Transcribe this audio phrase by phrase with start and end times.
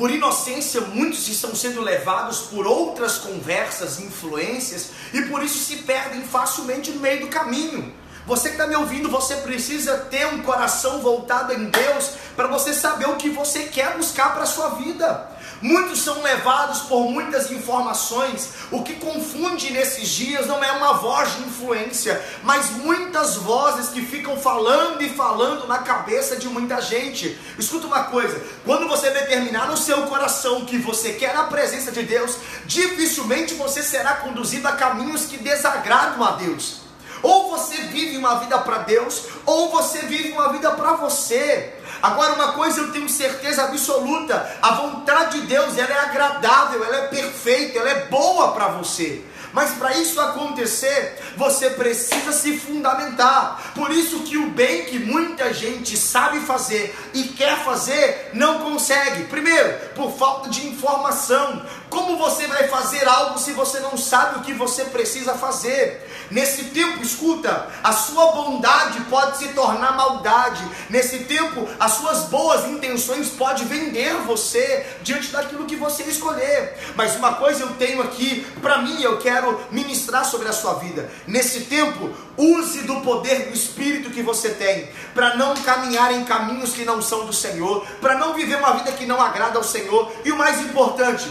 [0.00, 6.22] Por inocência, muitos estão sendo levados por outras conversas, influências, e por isso se perdem
[6.22, 7.92] facilmente no meio do caminho.
[8.26, 12.72] Você que está me ouvindo, você precisa ter um coração voltado em Deus para você
[12.72, 15.28] saber o que você quer buscar para a sua vida.
[15.62, 18.50] Muitos são levados por muitas informações.
[18.70, 24.00] O que confunde nesses dias não é uma voz de influência, mas muitas vozes que
[24.00, 27.38] ficam falando e falando na cabeça de muita gente.
[27.58, 32.04] Escuta uma coisa: quando você determinar no seu coração que você quer a presença de
[32.04, 36.89] Deus, dificilmente você será conduzido a caminhos que desagradam a Deus.
[37.22, 41.74] Ou você vive uma vida para Deus, ou você vive uma vida para você.
[42.02, 46.96] Agora, uma coisa eu tenho certeza absoluta: a vontade de Deus ela é agradável, ela
[46.96, 49.22] é perfeita, ela é boa para você.
[49.52, 53.72] Mas para isso acontecer, você precisa se fundamentar.
[53.74, 59.24] Por isso que o bem que muita gente sabe fazer e quer fazer, não consegue.
[59.24, 61.64] Primeiro, por falta de informação.
[61.88, 66.08] Como você vai fazer algo se você não sabe o que você precisa fazer?
[66.30, 70.62] Nesse tempo, escuta, a sua bondade pode se tornar maldade.
[70.88, 76.76] Nesse tempo, as suas boas intenções podem vender você diante daquilo que você escolher.
[76.94, 79.39] Mas uma coisa eu tenho aqui para mim, eu quero
[79.70, 81.10] ministrar sobre a sua vida.
[81.26, 86.72] Nesse tempo, use do poder do Espírito que você tem para não caminhar em caminhos
[86.72, 90.10] que não são do Senhor, para não viver uma vida que não agrada ao Senhor.
[90.24, 91.28] E o mais importante,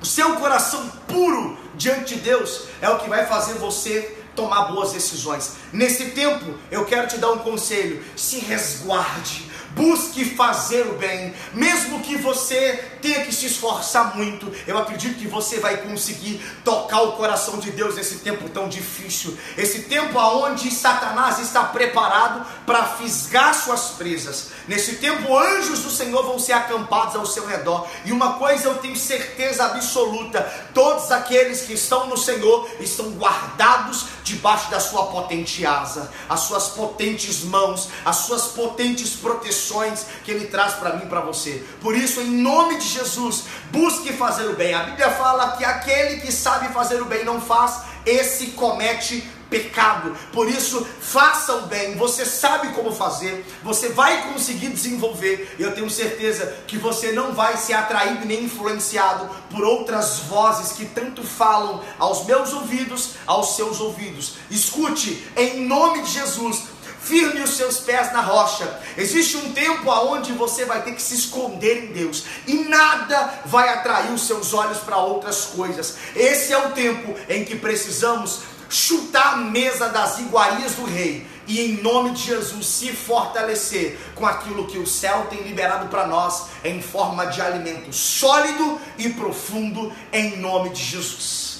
[0.00, 4.92] o seu coração puro diante de Deus é o que vai fazer você tomar boas
[4.92, 5.52] decisões.
[5.72, 12.00] Nesse tempo, eu quero te dar um conselho: se resguarde busque fazer o bem, mesmo
[12.00, 17.12] que você tenha que se esforçar muito, eu acredito que você vai conseguir tocar o
[17.12, 23.54] coração de Deus nesse tempo tão difícil, esse tempo aonde Satanás está preparado para fisgar
[23.54, 24.50] suas presas.
[24.68, 27.86] Nesse tempo, anjos do Senhor vão ser acampados ao seu redor.
[28.04, 30.40] E uma coisa eu tenho certeza absoluta:
[30.74, 36.68] todos aqueles que estão no Senhor estão guardados debaixo da sua potente asa, as suas
[36.68, 41.64] potentes mãos, as suas potentes proteções que Ele traz para mim e para você.
[41.80, 44.74] Por isso, em nome de Jesus, busque fazer o bem.
[44.74, 50.16] A Bíblia fala que aquele que sabe fazer o bem não faz, esse comete pecado.
[50.32, 51.96] Por isso, faça o bem.
[51.96, 55.56] Você sabe como fazer, você vai conseguir desenvolver.
[55.58, 60.86] Eu tenho certeza que você não vai ser atraído nem influenciado por outras vozes que
[60.86, 64.34] tanto falam aos meus ouvidos, aos seus ouvidos.
[64.50, 68.78] Escute, em nome de Jesus firme os seus pés na rocha.
[68.96, 73.68] Existe um tempo aonde você vai ter que se esconder em Deus e nada vai
[73.70, 75.96] atrair os seus olhos para outras coisas.
[76.14, 78.40] Esse é o tempo em que precisamos
[78.70, 84.24] chutar a mesa das iguarias do rei e em nome de Jesus se fortalecer com
[84.24, 89.92] aquilo que o céu tem liberado para nós em forma de alimento sólido e profundo
[90.12, 91.59] em nome de Jesus.